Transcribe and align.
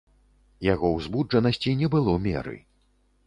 Яго 0.67 0.87
ўзбуджанасці 0.93 1.75
не 1.81 1.89
было 1.97 2.17
меры. 2.25 2.57